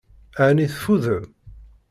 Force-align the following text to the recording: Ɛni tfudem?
Ɛni 0.45 0.67
tfudem? 0.73 1.25